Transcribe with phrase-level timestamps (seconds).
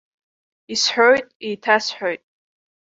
[0.73, 2.21] Исҳәоит, еиҭасҳәоит.